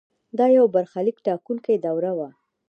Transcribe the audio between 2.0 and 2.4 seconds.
وه.